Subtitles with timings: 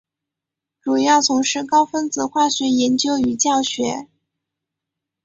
[0.81, 4.07] 主要从事高分子化学研究与教学。